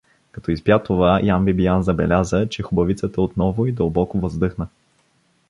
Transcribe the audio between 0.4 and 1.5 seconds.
изпя това, Ян